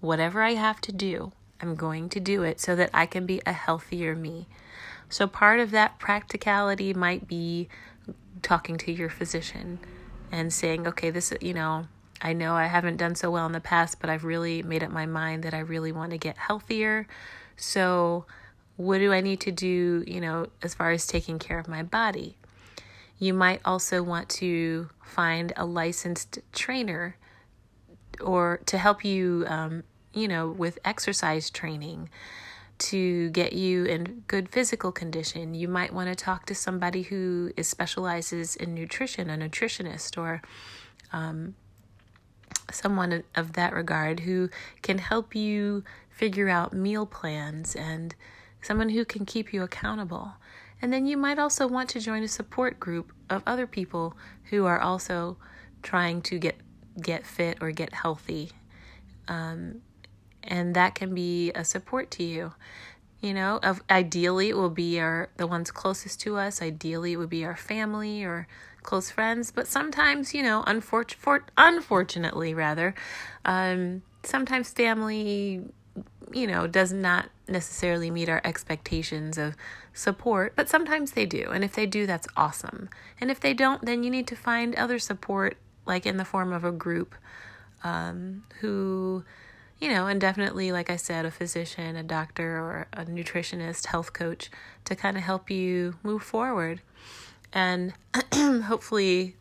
Whatever 0.00 0.42
I 0.42 0.54
have 0.54 0.80
to 0.82 0.92
do, 0.92 1.32
I'm 1.60 1.74
going 1.74 2.08
to 2.10 2.20
do 2.20 2.42
it 2.42 2.60
so 2.60 2.76
that 2.76 2.90
I 2.92 3.06
can 3.06 3.26
be 3.26 3.40
a 3.46 3.52
healthier 3.52 4.14
me. 4.14 4.46
So 5.08 5.26
part 5.26 5.60
of 5.60 5.70
that 5.70 5.98
practicality 5.98 6.92
might 6.94 7.28
be 7.28 7.68
talking 8.42 8.76
to 8.78 8.92
your 8.92 9.08
physician 9.08 9.78
and 10.32 10.52
saying, 10.52 10.86
okay, 10.86 11.10
this, 11.10 11.32
is, 11.32 11.38
you 11.40 11.54
know, 11.54 11.86
I 12.20 12.32
know 12.32 12.54
I 12.54 12.66
haven't 12.66 12.96
done 12.96 13.14
so 13.14 13.30
well 13.30 13.46
in 13.46 13.52
the 13.52 13.60
past, 13.60 14.00
but 14.00 14.10
I've 14.10 14.24
really 14.24 14.62
made 14.62 14.82
up 14.82 14.90
my 14.90 15.06
mind 15.06 15.42
that 15.44 15.54
I 15.54 15.60
really 15.60 15.92
want 15.92 16.10
to 16.12 16.18
get 16.18 16.36
healthier. 16.36 17.06
So, 17.56 18.26
what 18.76 18.98
do 18.98 19.12
I 19.12 19.20
need 19.20 19.40
to 19.40 19.52
do, 19.52 20.04
you 20.06 20.20
know, 20.20 20.48
as 20.62 20.74
far 20.74 20.90
as 20.90 21.06
taking 21.06 21.38
care 21.38 21.58
of 21.58 21.68
my 21.68 21.82
body? 21.82 22.36
You 23.18 23.32
might 23.32 23.60
also 23.64 24.02
want 24.02 24.28
to 24.30 24.90
find 25.04 25.52
a 25.56 25.64
licensed 25.64 26.40
trainer 26.52 27.16
or 28.20 28.60
to 28.66 28.78
help 28.78 29.04
you, 29.04 29.44
um, 29.46 29.84
you 30.12 30.26
know, 30.26 30.48
with 30.48 30.78
exercise 30.84 31.50
training 31.50 32.08
to 32.76 33.30
get 33.30 33.52
you 33.52 33.84
in 33.84 34.24
good 34.26 34.48
physical 34.48 34.90
condition. 34.90 35.54
You 35.54 35.68
might 35.68 35.92
want 35.92 36.08
to 36.08 36.14
talk 36.16 36.46
to 36.46 36.54
somebody 36.54 37.02
who 37.02 37.52
is 37.56 37.68
specializes 37.68 38.56
in 38.56 38.74
nutrition, 38.74 39.30
a 39.30 39.36
nutritionist, 39.36 40.18
or 40.18 40.42
um, 41.12 41.54
someone 42.72 43.22
of 43.36 43.52
that 43.52 43.72
regard 43.72 44.20
who 44.20 44.50
can 44.82 44.98
help 44.98 45.34
you 45.34 45.84
figure 46.10 46.48
out 46.48 46.72
meal 46.72 47.06
plans 47.06 47.76
and 47.76 48.14
someone 48.64 48.88
who 48.88 49.04
can 49.04 49.26
keep 49.26 49.52
you 49.52 49.62
accountable. 49.62 50.34
And 50.80 50.92
then 50.92 51.06
you 51.06 51.16
might 51.16 51.38
also 51.38 51.66
want 51.66 51.88
to 51.90 52.00
join 52.00 52.22
a 52.22 52.28
support 52.28 52.80
group 52.80 53.12
of 53.30 53.42
other 53.46 53.66
people 53.66 54.16
who 54.44 54.66
are 54.66 54.80
also 54.80 55.36
trying 55.82 56.22
to 56.22 56.38
get 56.38 56.56
get 57.00 57.26
fit 57.26 57.58
or 57.60 57.70
get 57.70 57.92
healthy. 57.92 58.50
Um, 59.28 59.82
and 60.42 60.74
that 60.76 60.94
can 60.94 61.14
be 61.14 61.52
a 61.52 61.64
support 61.64 62.10
to 62.12 62.22
you. 62.22 62.52
You 63.20 63.32
know, 63.32 63.58
of 63.62 63.82
ideally 63.88 64.50
it 64.50 64.56
will 64.56 64.70
be 64.70 65.00
our 65.00 65.30
the 65.36 65.46
ones 65.46 65.70
closest 65.70 66.20
to 66.20 66.36
us. 66.36 66.60
Ideally 66.60 67.12
it 67.12 67.16
would 67.16 67.30
be 67.30 67.44
our 67.44 67.56
family 67.56 68.22
or 68.22 68.46
close 68.82 69.10
friends, 69.10 69.50
but 69.50 69.66
sometimes, 69.66 70.34
you 70.34 70.42
know, 70.42 70.62
unfor- 70.66 71.42
unfortunately 71.56 72.52
rather, 72.52 72.94
um, 73.46 74.02
sometimes 74.22 74.70
family 74.70 75.64
you 76.32 76.46
know, 76.46 76.66
does 76.66 76.92
not 76.92 77.28
necessarily 77.48 78.10
meet 78.10 78.28
our 78.28 78.40
expectations 78.44 79.38
of 79.38 79.56
support, 79.92 80.54
but 80.56 80.68
sometimes 80.68 81.12
they 81.12 81.26
do. 81.26 81.50
And 81.52 81.64
if 81.64 81.74
they 81.74 81.86
do, 81.86 82.06
that's 82.06 82.28
awesome. 82.36 82.88
And 83.20 83.30
if 83.30 83.40
they 83.40 83.54
don't, 83.54 83.84
then 83.84 84.02
you 84.02 84.10
need 84.10 84.26
to 84.28 84.36
find 84.36 84.74
other 84.74 84.98
support, 84.98 85.56
like 85.86 86.06
in 86.06 86.16
the 86.16 86.24
form 86.24 86.52
of 86.52 86.64
a 86.64 86.72
group 86.72 87.14
um, 87.82 88.44
who, 88.60 89.24
you 89.78 89.90
know, 89.90 90.06
and 90.06 90.20
definitely, 90.20 90.72
like 90.72 90.90
I 90.90 90.96
said, 90.96 91.26
a 91.26 91.30
physician, 91.30 91.96
a 91.96 92.02
doctor, 92.02 92.56
or 92.56 92.86
a 92.92 93.04
nutritionist, 93.04 93.86
health 93.86 94.12
coach 94.12 94.50
to 94.86 94.96
kind 94.96 95.16
of 95.16 95.22
help 95.22 95.50
you 95.50 95.96
move 96.02 96.22
forward. 96.22 96.80
And 97.52 97.92
hopefully, 98.34 99.36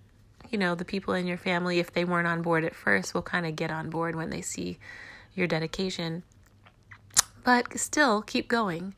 you 0.52 0.58
know, 0.58 0.76
the 0.76 0.86
people 0.86 1.14
in 1.14 1.26
your 1.26 1.38
family, 1.38 1.80
if 1.80 1.94
they 1.94 2.06
weren't 2.06 2.28
on 2.28 2.42
board 2.42 2.64
at 2.64 2.76
first, 2.76 3.14
will 3.14 3.22
kind 3.22 3.46
of 3.46 3.56
get 3.56 3.72
on 3.72 3.90
board 3.90 4.16
when 4.16 4.30
they 4.30 4.42
see 4.42 4.78
your 5.34 5.48
dedication 5.48 6.24
but 7.44 7.78
still 7.78 8.22
keep 8.22 8.48
going. 8.48 8.94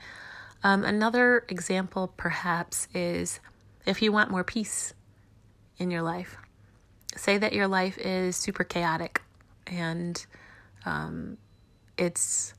Um, 0.64 0.84
another 0.84 1.46
example, 1.48 2.14
perhaps, 2.18 2.88
is 2.94 3.40
if 3.86 4.02
you 4.02 4.12
want 4.12 4.32
more 4.32 4.44
peace 4.44 4.94
in 5.78 5.92
your 5.92 6.02
life. 6.02 6.38
Say 7.16 7.38
that 7.38 7.54
your 7.54 7.68
life 7.68 7.98
is 7.98 8.36
super 8.36 8.64
chaotic 8.64 9.22
and 9.68 10.25
um, 10.86 11.38
it's, 11.98 12.54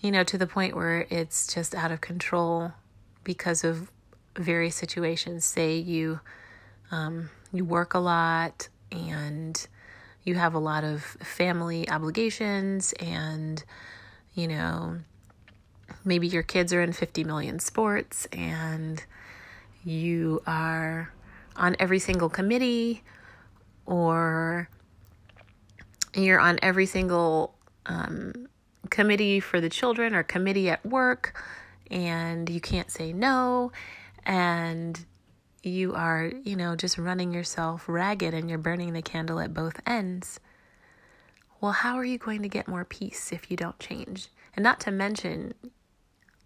you 0.00 0.10
know, 0.10 0.24
to 0.24 0.38
the 0.38 0.46
point 0.46 0.74
where 0.74 1.06
it's 1.10 1.52
just 1.52 1.74
out 1.74 1.90
of 1.90 2.00
control 2.00 2.72
because 3.24 3.64
of 3.64 3.90
various 4.36 4.76
situations. 4.76 5.44
Say 5.44 5.76
you 5.76 6.20
um, 6.90 7.30
you 7.52 7.64
work 7.64 7.94
a 7.94 7.98
lot 7.98 8.68
and 8.92 9.66
you 10.24 10.34
have 10.34 10.54
a 10.54 10.58
lot 10.58 10.84
of 10.84 11.02
family 11.02 11.88
obligations 11.88 12.92
and 12.94 13.64
you 14.36 14.46
know, 14.46 14.98
maybe 16.04 16.28
your 16.28 16.42
kids 16.44 16.72
are 16.72 16.82
in 16.82 16.92
50 16.92 17.24
million 17.24 17.58
sports 17.58 18.28
and 18.32 19.02
you 19.82 20.42
are 20.46 21.12
on 21.56 21.74
every 21.80 21.98
single 21.98 22.28
committee 22.28 23.02
or 23.86 24.68
you're 26.14 26.38
on 26.38 26.58
every 26.62 26.86
single 26.86 27.54
um, 27.86 28.46
committee 28.90 29.40
for 29.40 29.60
the 29.60 29.70
children 29.70 30.14
or 30.14 30.22
committee 30.22 30.68
at 30.68 30.84
work 30.84 31.42
and 31.90 32.50
you 32.50 32.60
can't 32.60 32.90
say 32.90 33.12
no 33.12 33.72
and 34.24 35.04
you 35.62 35.94
are, 35.94 36.30
you 36.44 36.56
know, 36.56 36.76
just 36.76 36.98
running 36.98 37.32
yourself 37.32 37.88
ragged 37.88 38.34
and 38.34 38.50
you're 38.50 38.58
burning 38.58 38.92
the 38.92 39.02
candle 39.02 39.40
at 39.40 39.54
both 39.54 39.80
ends. 39.86 40.40
Well, 41.60 41.72
how 41.72 41.96
are 41.96 42.04
you 42.04 42.18
going 42.18 42.42
to 42.42 42.48
get 42.48 42.68
more 42.68 42.84
peace 42.84 43.32
if 43.32 43.50
you 43.50 43.56
don't 43.56 43.78
change? 43.78 44.28
And 44.54 44.62
not 44.62 44.80
to 44.80 44.90
mention 44.90 45.54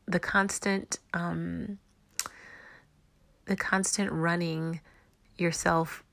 the 0.07 0.21
constant 0.21 0.99
um, 1.14 1.79
the 3.47 3.57
constant 3.57 4.12
running 4.12 4.81
yourself 5.37 6.05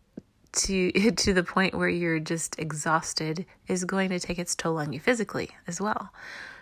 to 0.53 0.91
to 1.11 1.33
the 1.33 1.43
point 1.43 1.75
where 1.75 1.89
you're 1.89 2.19
just 2.19 2.57
exhausted 2.59 3.45
is 3.67 3.85
going 3.85 4.09
to 4.09 4.19
take 4.19 4.39
its 4.39 4.55
toll 4.55 4.77
on 4.77 4.93
you 4.93 4.99
physically 4.99 5.49
as 5.67 5.79
well. 5.79 6.09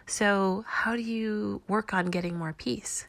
So, 0.07 0.65
how 0.67 0.95
do 0.95 1.01
you 1.01 1.61
work 1.67 1.93
on 1.93 2.07
getting 2.07 2.37
more 2.37 2.53
peace? 2.53 3.07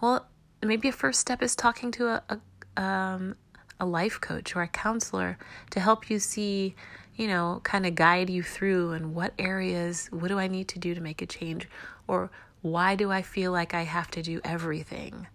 Well, 0.00 0.26
maybe 0.62 0.88
a 0.88 0.92
first 0.92 1.20
step 1.20 1.42
is 1.42 1.56
talking 1.56 1.90
to 1.92 2.06
a, 2.06 2.22
a 2.28 2.80
um, 2.80 3.36
a 3.80 3.86
life 3.86 4.20
coach 4.20 4.54
or 4.56 4.62
a 4.62 4.68
counselor 4.68 5.38
to 5.70 5.80
help 5.80 6.08
you 6.10 6.18
see 6.18 6.74
you 7.16 7.26
know, 7.26 7.60
kind 7.64 7.86
of 7.86 7.94
guide 7.94 8.28
you 8.28 8.42
through 8.42 8.92
and 8.92 9.14
what 9.14 9.32
areas, 9.38 10.08
what 10.12 10.28
do 10.28 10.38
I 10.38 10.48
need 10.48 10.68
to 10.68 10.78
do 10.78 10.94
to 10.94 11.00
make 11.00 11.22
a 11.22 11.26
change? 11.26 11.68
Or 12.06 12.30
why 12.62 12.94
do 12.94 13.10
I 13.10 13.22
feel 13.22 13.52
like 13.52 13.74
I 13.74 13.82
have 13.82 14.10
to 14.12 14.22
do 14.22 14.40
everything? 14.44 15.26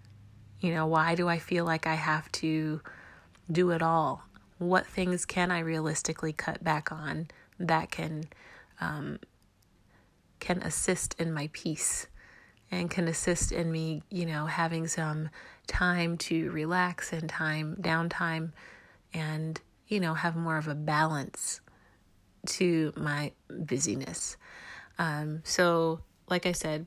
You 0.59 0.73
know, 0.73 0.85
why 0.85 1.15
do 1.15 1.27
I 1.27 1.39
feel 1.39 1.65
like 1.65 1.88
I 1.88 1.95
have 1.95 2.31
to 2.33 2.81
do 3.51 3.71
it 3.71 3.81
all? 3.81 4.23
What 4.59 4.85
things 4.85 5.25
can 5.25 5.50
I 5.50 5.59
realistically 5.59 6.33
cut 6.33 6.63
back 6.63 6.91
on 6.91 7.29
that 7.59 7.89
can 7.89 8.25
um, 8.79 9.19
can 10.39 10.61
assist 10.61 11.15
in 11.19 11.31
my 11.31 11.50
peace 11.53 12.07
and 12.71 12.89
can 12.89 13.07
assist 13.07 13.51
in 13.51 13.71
me, 13.71 14.01
you 14.09 14.25
know, 14.25 14.45
having 14.47 14.88
some 14.88 15.29
time 15.67 16.17
to 16.17 16.50
relax 16.51 17.13
and 17.13 17.29
time 17.29 17.77
downtime 17.79 18.51
and 19.13 19.61
you 19.88 20.00
know 20.00 20.13
have 20.13 20.35
more 20.35 20.57
of 20.57 20.67
a 20.67 20.75
balance 20.75 21.61
to 22.62 22.94
my 22.96 23.32
busyness. 23.50 24.38
Um, 25.00 25.41
so, 25.44 26.01
like 26.30 26.46
I 26.46 26.51
said, 26.51 26.86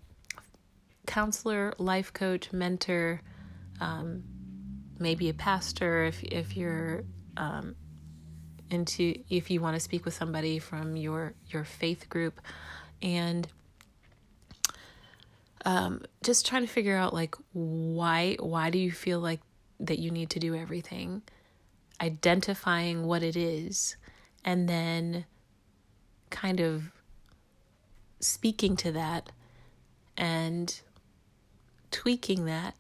counselor, 1.05 1.75
life 1.79 2.13
coach, 2.13 2.53
mentor, 2.53 3.21
um, 3.81 4.23
maybe 5.01 5.29
a 5.29 5.35
pastor 5.35 6.05
if 6.05 6.23
if 6.23 6.57
you're 6.57 7.03
um, 7.37 7.75
into 8.71 9.17
if 9.29 9.51
you 9.51 9.61
want 9.61 9.75
to 9.75 9.81
speak 9.81 10.05
with 10.05 10.15
somebody 10.15 10.61
from 10.61 10.97
your 10.97 11.35
your 11.49 11.65
faith 11.65 12.09
group, 12.09 12.41
and 13.03 13.49
um, 15.65 16.03
just 16.23 16.47
trying 16.47 16.63
to 16.63 16.73
figure 16.73 16.97
out 16.97 17.13
like 17.13 17.35
why 17.53 18.37
why 18.39 18.71
do 18.71 18.79
you 18.79 18.93
feel 18.93 19.19
like 19.19 19.41
that 19.81 19.99
you 19.99 20.13
need 20.13 20.31
to 20.31 20.39
do 20.39 20.55
everything, 20.55 21.23
identifying 22.01 23.07
what 23.09 23.25
it 23.25 23.35
is, 23.35 23.97
and 24.45 24.69
then 24.69 25.25
kind 26.31 26.61
of 26.61 26.85
speaking 28.21 28.77
to 28.77 28.93
that 28.93 29.31
and 30.17 30.81
tweaking 31.91 32.47
that 32.47 32.75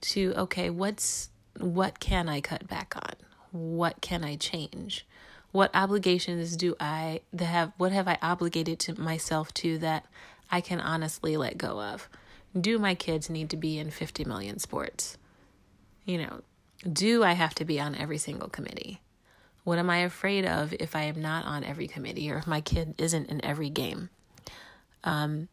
to 0.00 0.32
okay 0.36 0.70
what's 0.70 1.30
what 1.58 1.98
can 2.00 2.28
i 2.28 2.40
cut 2.40 2.68
back 2.68 2.94
on 2.96 3.14
what 3.52 4.00
can 4.00 4.22
i 4.22 4.36
change 4.36 5.06
What 5.52 5.70
obligations 5.74 6.54
do 6.56 6.74
I 6.78 7.20
have 7.38 7.72
what 7.78 7.92
have 7.92 8.06
I 8.08 8.18
obligated 8.20 8.78
to 8.80 9.00
myself 9.00 9.54
to 9.54 9.78
that 9.78 10.04
I 10.50 10.60
can 10.60 10.80
honestly 10.80 11.36
let 11.38 11.56
go 11.56 11.80
of? 11.80 12.10
Do 12.58 12.78
my 12.78 12.94
kids 12.94 13.30
need 13.30 13.48
to 13.50 13.56
be 13.56 13.78
in 13.78 13.90
50 13.90 14.24
million 14.24 14.58
sports? 14.58 15.16
You 16.04 16.18
know, 16.18 16.42
do 16.90 17.24
I 17.24 17.32
have 17.32 17.54
to 17.54 17.64
be 17.64 17.80
on 17.80 17.94
every 17.94 18.18
single 18.18 18.48
committee? 18.48 19.00
What 19.66 19.80
am 19.80 19.90
I 19.90 19.98
afraid 19.98 20.46
of 20.46 20.72
if 20.78 20.94
I 20.94 21.02
am 21.02 21.20
not 21.20 21.44
on 21.44 21.64
every 21.64 21.88
committee 21.88 22.30
or 22.30 22.38
if 22.38 22.46
my 22.46 22.60
kid 22.60 22.94
isn't 22.98 23.28
in 23.28 23.44
every 23.44 23.68
game? 23.68 24.10
Um, 25.02 25.48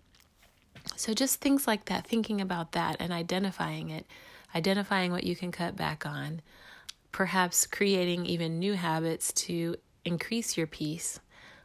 so, 0.96 1.15
just 1.15 1.41
things 1.41 1.65
like 1.65 1.86
that, 1.86 2.05
thinking 2.05 2.39
about 2.39 2.74
that 2.74 2.98
and 3.00 3.12
identifying 3.12 3.89
it, 3.89 4.05
identifying 4.53 5.12
what 5.12 5.24
you 5.24 5.36
can 5.36 5.51
cut 5.51 5.75
back 5.75 6.05
on, 6.05 6.41
perhaps 7.12 7.65
creating 7.65 8.27
even 8.27 8.60
new 8.60 8.75
habits 8.75 9.34
to 9.34 9.77
increase 10.05 10.58
your 10.58 10.67
peace, 10.67 11.20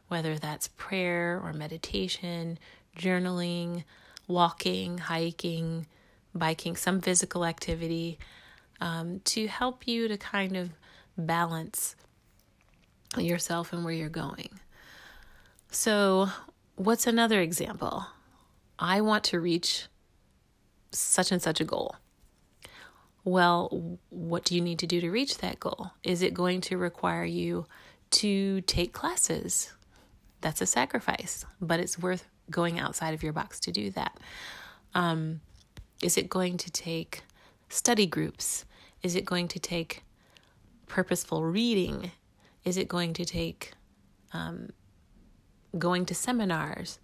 whether 0.07 0.39
that's 0.39 0.69
prayer 0.69 1.39
or 1.43 1.53
meditation, 1.53 2.57
journaling, 2.97 3.83
walking, 4.27 4.97
hiking, 4.97 5.85
biking, 6.33 6.75
some 6.75 6.99
physical 6.99 7.45
activity 7.45 8.17
um, 8.81 9.19
to 9.25 9.45
help 9.45 9.87
you 9.87 10.07
to 10.07 10.17
kind 10.17 10.57
of 10.57 10.71
balance 11.15 11.95
yourself 13.17 13.73
and 13.73 13.83
where 13.83 13.93
you're 13.93 14.09
going. 14.09 14.59
So, 15.71 16.29
what's 16.75 17.07
another 17.07 17.41
example? 17.41 18.05
I 18.77 19.01
want 19.01 19.23
to 19.25 19.39
reach 19.39 19.87
such 20.91 21.31
and 21.31 21.41
such 21.41 21.59
a 21.59 21.65
goal. 21.65 21.95
Well, 23.23 23.99
what 24.09 24.45
do 24.45 24.55
you 24.55 24.61
need 24.61 24.79
to 24.79 24.87
do 24.87 25.01
to 25.01 25.09
reach 25.09 25.39
that 25.39 25.59
goal? 25.59 25.91
Is 26.03 26.21
it 26.21 26.33
going 26.33 26.61
to 26.61 26.77
require 26.77 27.25
you 27.25 27.65
to 28.11 28.61
take 28.61 28.93
classes? 28.93 29.73
That's 30.41 30.61
a 30.61 30.65
sacrifice, 30.65 31.45
but 31.59 31.79
it's 31.79 31.99
worth 31.99 32.25
going 32.49 32.79
outside 32.79 33.13
of 33.13 33.21
your 33.21 33.33
box 33.33 33.59
to 33.61 33.71
do 33.71 33.91
that. 33.91 34.17
Um, 34.95 35.41
is 36.01 36.17
it 36.17 36.29
going 36.29 36.57
to 36.57 36.71
take 36.71 37.21
study 37.67 38.05
groups? 38.05 38.65
Is 39.03 39.15
it 39.15 39.25
going 39.25 39.47
to 39.49 39.59
take 39.59 40.03
purposeful 40.87 41.43
reading? 41.43 42.11
Is 42.69 42.77
it 42.77 42.87
going 42.87 43.13
to 43.13 43.25
take 43.25 43.71
um, 44.31 44.69
going 45.79 46.05
to 46.05 46.13
seminars? 46.13 46.99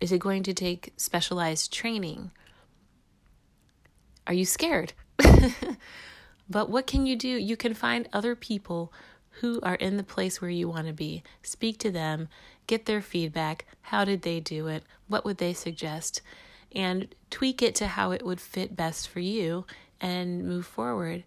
Is 0.00 0.12
it 0.12 0.20
going 0.20 0.44
to 0.44 0.54
take 0.54 0.92
specialized 0.96 1.72
training? 1.72 2.30
Are 4.24 4.34
you 4.34 4.44
scared? 4.44 4.92
but 6.48 6.70
what 6.70 6.86
can 6.86 7.06
you 7.06 7.16
do? 7.16 7.26
You 7.26 7.56
can 7.56 7.74
find 7.74 8.08
other 8.12 8.36
people 8.36 8.92
who 9.40 9.58
are 9.64 9.74
in 9.74 9.96
the 9.96 10.04
place 10.04 10.40
where 10.40 10.48
you 10.48 10.68
want 10.68 10.86
to 10.86 10.92
be. 10.92 11.24
Speak 11.42 11.78
to 11.78 11.90
them, 11.90 12.28
get 12.68 12.86
their 12.86 13.02
feedback. 13.02 13.66
How 13.80 14.04
did 14.04 14.22
they 14.22 14.38
do 14.38 14.68
it? 14.68 14.84
What 15.08 15.24
would 15.24 15.38
they 15.38 15.54
suggest? 15.54 16.22
And 16.70 17.12
tweak 17.30 17.62
it 17.62 17.74
to 17.74 17.88
how 17.88 18.12
it 18.12 18.24
would 18.24 18.40
fit 18.40 18.76
best 18.76 19.08
for 19.08 19.18
you 19.18 19.66
and 20.00 20.46
move 20.46 20.66
forward. 20.66 21.24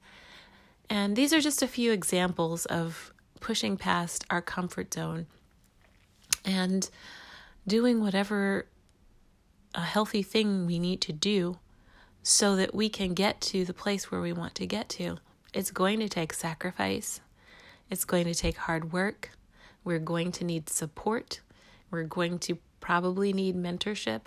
And 0.89 1.15
these 1.15 1.33
are 1.33 1.41
just 1.41 1.61
a 1.61 1.67
few 1.67 1.91
examples 1.91 2.65
of 2.65 3.13
pushing 3.39 3.77
past 3.77 4.25
our 4.29 4.41
comfort 4.41 4.93
zone 4.93 5.27
and 6.43 6.89
doing 7.67 8.01
whatever 8.01 8.65
a 9.75 9.81
healthy 9.81 10.23
thing 10.23 10.65
we 10.65 10.79
need 10.79 11.01
to 11.01 11.13
do 11.13 11.59
so 12.23 12.55
that 12.55 12.73
we 12.73 12.89
can 12.89 13.13
get 13.13 13.39
to 13.39 13.63
the 13.65 13.73
place 13.73 14.11
where 14.11 14.21
we 14.21 14.33
want 14.33 14.55
to 14.55 14.65
get 14.65 14.89
to. 14.89 15.17
It's 15.53 15.71
going 15.71 15.99
to 15.99 16.09
take 16.09 16.33
sacrifice, 16.33 17.21
it's 17.89 18.05
going 18.05 18.25
to 18.25 18.35
take 18.35 18.57
hard 18.57 18.91
work. 18.91 19.31
We're 19.83 19.99
going 19.99 20.31
to 20.33 20.43
need 20.43 20.69
support. 20.69 21.39
We're 21.89 22.03
going 22.03 22.39
to 22.39 22.57
probably 22.81 23.33
need 23.33 23.55
mentorship. 23.55 24.23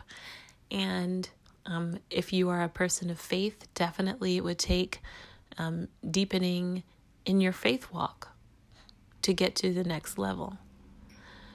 And 0.70 1.28
um, 1.66 1.98
if 2.10 2.32
you 2.32 2.48
are 2.48 2.62
a 2.62 2.68
person 2.68 3.10
of 3.10 3.20
faith, 3.20 3.68
definitely 3.74 4.38
it 4.38 4.44
would 4.44 4.58
take 4.58 5.00
um, 5.58 5.88
deepening 6.08 6.82
in 7.24 7.40
your 7.40 7.52
faith 7.52 7.92
walk 7.92 8.28
to 9.22 9.32
get 9.32 9.54
to 9.56 9.72
the 9.72 9.84
next 9.84 10.18
level. 10.18 10.58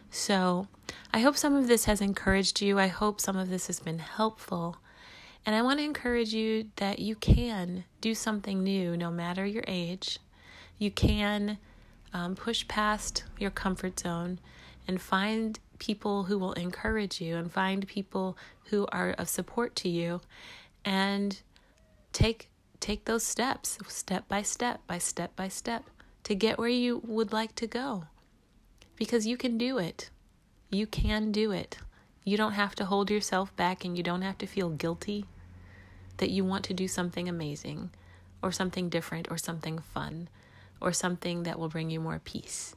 So, 0.09 0.67
I 1.13 1.19
hope 1.19 1.35
some 1.35 1.55
of 1.55 1.67
this 1.67 1.85
has 1.85 1.99
encouraged 2.01 2.61
you. 2.61 2.79
I 2.79 2.87
hope 2.87 3.19
some 3.19 3.35
of 3.37 3.49
this 3.49 3.67
has 3.67 3.79
been 3.79 3.99
helpful. 3.99 4.77
And 5.45 5.55
I 5.55 5.61
want 5.61 5.79
to 5.79 5.85
encourage 5.85 6.33
you 6.33 6.69
that 6.77 6.99
you 6.99 7.15
can 7.15 7.85
do 8.01 8.13
something 8.13 8.63
new 8.63 8.97
no 8.97 9.11
matter 9.11 9.45
your 9.45 9.63
age. 9.67 10.19
You 10.77 10.91
can 10.91 11.57
um, 12.13 12.35
push 12.35 12.67
past 12.67 13.23
your 13.39 13.51
comfort 13.51 13.99
zone 13.99 14.39
and 14.87 15.01
find 15.01 15.59
people 15.79 16.23
who 16.23 16.37
will 16.37 16.53
encourage 16.53 17.21
you 17.21 17.35
and 17.35 17.51
find 17.51 17.87
people 17.87 18.37
who 18.65 18.87
are 18.91 19.11
of 19.11 19.29
support 19.29 19.75
to 19.77 19.89
you 19.89 20.21
and 20.83 21.41
take 22.11 22.49
take 22.79 23.05
those 23.05 23.23
steps 23.23 23.77
step 23.87 24.27
by 24.27 24.41
step 24.41 24.81
by 24.87 24.97
step 24.97 25.35
by 25.35 25.47
step 25.47 25.89
to 26.23 26.35
get 26.35 26.57
where 26.57 26.69
you 26.69 27.01
would 27.05 27.31
like 27.31 27.55
to 27.55 27.67
go. 27.67 28.05
Because 28.95 29.27
you 29.27 29.37
can 29.37 29.57
do 29.57 29.77
it. 29.77 30.09
You 30.69 30.87
can 30.87 31.31
do 31.31 31.51
it. 31.51 31.77
You 32.23 32.35
don't 32.35 32.53
have 32.53 32.75
to 32.75 32.85
hold 32.85 33.09
yourself 33.09 33.55
back 33.55 33.85
and 33.85 33.95
you 33.95 34.03
don't 34.03 34.21
have 34.21 34.37
to 34.39 34.47
feel 34.47 34.69
guilty 34.69 35.25
that 36.17 36.29
you 36.29 36.43
want 36.43 36.65
to 36.65 36.73
do 36.73 36.87
something 36.87 37.29
amazing 37.29 37.91
or 38.41 38.51
something 38.51 38.89
different 38.89 39.29
or 39.31 39.37
something 39.37 39.79
fun 39.79 40.27
or 40.81 40.91
something 40.91 41.43
that 41.43 41.57
will 41.57 41.69
bring 41.69 41.89
you 41.89 41.99
more 41.99 42.19
peace. 42.19 42.75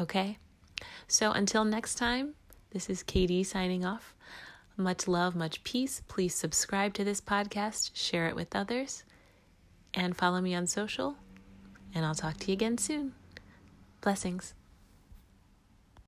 Okay? 0.00 0.38
So 1.08 1.32
until 1.32 1.64
next 1.64 1.96
time, 1.96 2.34
this 2.70 2.88
is 2.88 3.02
Kaydee 3.02 3.44
signing 3.44 3.84
off. 3.84 4.14
Much 4.76 5.08
love, 5.08 5.34
much 5.34 5.64
peace. 5.64 6.02
Please 6.06 6.34
subscribe 6.34 6.92
to 6.94 7.04
this 7.04 7.20
podcast, 7.20 7.90
share 7.94 8.28
it 8.28 8.36
with 8.36 8.54
others, 8.54 9.04
and 9.94 10.16
follow 10.16 10.40
me 10.40 10.54
on 10.54 10.66
social. 10.66 11.16
And 11.94 12.04
I'll 12.04 12.14
talk 12.14 12.36
to 12.38 12.48
you 12.48 12.52
again 12.52 12.76
soon. 12.76 13.14
Blessings. 14.02 14.52